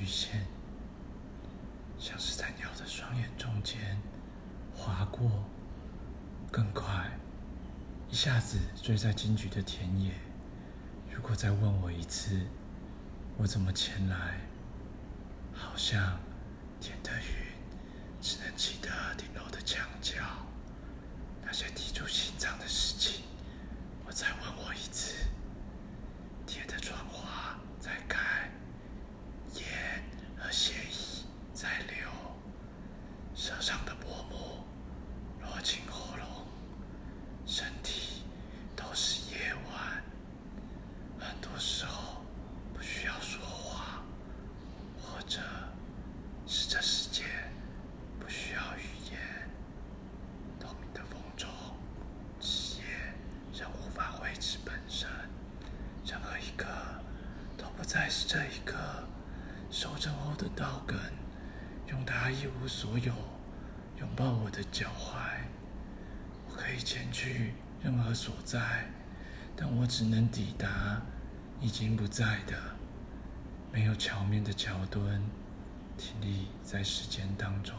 [0.00, 0.46] 曲线，
[1.98, 4.00] 像是在鸟的双眼中间
[4.74, 5.44] 划过，
[6.50, 7.10] 更快，
[8.08, 10.14] 一下子追在金桔的田野。
[11.12, 12.46] 如果再问我一次，
[13.36, 14.40] 我怎么前来？
[15.52, 16.18] 好像
[16.80, 17.52] 天的云
[18.22, 18.88] 只能记得
[19.18, 20.14] 顶楼的墙角，
[21.44, 23.24] 那些抵住心脏的事情。
[54.50, 55.08] 法维持本身，
[56.04, 56.66] 任何一个
[57.56, 58.74] 都不再是这一个
[59.70, 60.98] 收整后的刀根，
[61.86, 63.12] 用它一无所有
[63.98, 65.14] 拥抱我的脚踝。
[66.48, 68.90] 我可以前去任何所在，
[69.56, 71.00] 但我只能抵达
[71.60, 72.56] 已经不在的，
[73.72, 75.22] 没有桥面的桥墩，
[75.96, 77.76] 挺立在时间当中。